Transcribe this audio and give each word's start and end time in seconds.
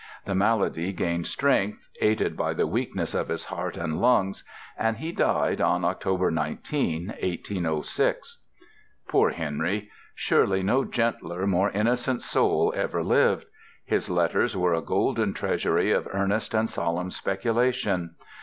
The 0.25 0.33
malady 0.33 0.93
gained 0.93 1.27
strength, 1.27 1.87
aided 2.01 2.35
by 2.35 2.55
the 2.55 2.65
weakness 2.65 3.13
of 3.13 3.27
his 3.27 3.43
heart 3.45 3.77
and 3.77 4.01
lungs, 4.01 4.43
and 4.75 4.97
he 4.97 5.11
died 5.11 5.61
on 5.61 5.85
October 5.85 6.31
19, 6.31 7.09
1806. 7.09 8.39
Poor 9.07 9.29
Henry! 9.29 9.91
Surely 10.15 10.63
no 10.63 10.85
gentler, 10.85 11.45
more 11.45 11.69
innocent 11.69 12.23
soul 12.23 12.73
ever 12.75 13.03
lived. 13.03 13.45
His 13.85 14.09
letters 14.09 14.55
are 14.55 14.73
a 14.73 14.81
golden 14.81 15.35
treasury 15.35 15.91
of 15.91 16.07
earnest 16.11 16.55
and 16.55 16.67
solemn 16.67 17.11
speculation. 17.11 18.15